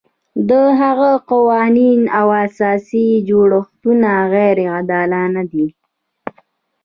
د 0.49 0.51
هغه 0.81 1.11
قوانین 1.29 2.01
او 2.19 2.27
اساسي 2.45 3.07
جوړښتونه 3.29 4.09
غیر 4.33 4.57
عادلانه 4.73 5.43
دي. 5.51 5.67